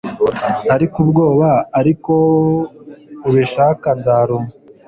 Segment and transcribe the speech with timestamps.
[0.75, 1.49] ariko ubwoba,
[1.79, 2.11] ariko
[3.27, 3.87] ubishaka.
[3.99, 4.49] nzaruma